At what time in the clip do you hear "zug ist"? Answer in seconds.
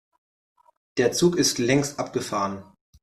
1.11-1.59